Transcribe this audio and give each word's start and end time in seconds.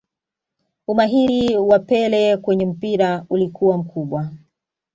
Umahiri 0.87 1.57
waa 1.57 1.79
pele 1.79 2.37
kwenye 2.37 2.65
mpira 2.65 3.25
ulikuwa 3.29 3.77
mkubwa 3.77 4.29